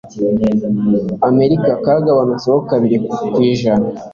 Amerika 1.29 1.67
kagabanutseho 1.85 2.59
kabiri 2.69 2.97
kwijana 3.33 3.85